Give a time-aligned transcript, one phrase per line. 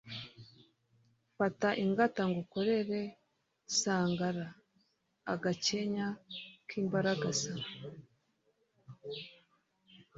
[1.37, 3.01] Fata ingata ngukorere
[3.79, 6.07] sangara.-Agakenya
[6.67, 7.53] k'imbaragasa.